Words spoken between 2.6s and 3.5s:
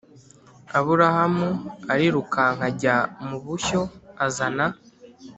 ajya mu